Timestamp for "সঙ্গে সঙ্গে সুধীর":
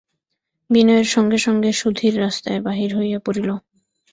1.07-2.13